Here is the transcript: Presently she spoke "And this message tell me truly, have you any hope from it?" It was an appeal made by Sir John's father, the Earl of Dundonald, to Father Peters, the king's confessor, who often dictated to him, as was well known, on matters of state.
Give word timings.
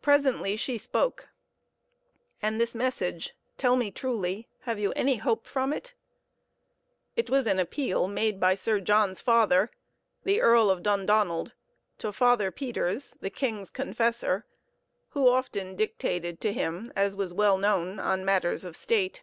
Presently 0.00 0.56
she 0.56 0.76
spoke 0.76 1.28
"And 2.42 2.60
this 2.60 2.74
message 2.74 3.36
tell 3.56 3.76
me 3.76 3.92
truly, 3.92 4.48
have 4.62 4.76
you 4.80 4.90
any 4.96 5.18
hope 5.18 5.46
from 5.46 5.72
it?" 5.72 5.94
It 7.14 7.30
was 7.30 7.46
an 7.46 7.60
appeal 7.60 8.08
made 8.08 8.40
by 8.40 8.56
Sir 8.56 8.80
John's 8.80 9.20
father, 9.20 9.70
the 10.24 10.40
Earl 10.40 10.68
of 10.68 10.82
Dundonald, 10.82 11.52
to 11.98 12.10
Father 12.12 12.50
Peters, 12.50 13.16
the 13.20 13.30
king's 13.30 13.70
confessor, 13.70 14.44
who 15.10 15.28
often 15.28 15.76
dictated 15.76 16.40
to 16.40 16.52
him, 16.52 16.92
as 16.96 17.14
was 17.14 17.32
well 17.32 17.56
known, 17.56 18.00
on 18.00 18.24
matters 18.24 18.64
of 18.64 18.76
state. 18.76 19.22